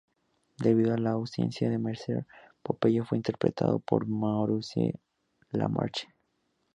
[0.57, 2.25] Debido a la ausencia de Mercer,
[2.63, 4.99] Popeye fue interpretado por Maurice
[5.51, 6.07] LaMarche.